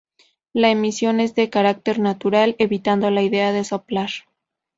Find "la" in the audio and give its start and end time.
0.51-0.71, 3.11-3.21